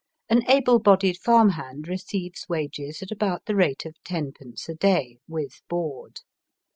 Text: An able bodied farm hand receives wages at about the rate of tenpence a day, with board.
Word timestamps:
An 0.29 0.41
able 0.49 0.79
bodied 0.79 1.19
farm 1.19 1.49
hand 1.49 1.87
receives 1.87 2.49
wages 2.49 3.03
at 3.03 3.11
about 3.11 3.45
the 3.45 3.55
rate 3.55 3.85
of 3.85 4.03
tenpence 4.03 4.67
a 4.67 4.73
day, 4.73 5.19
with 5.27 5.61
board. 5.69 6.21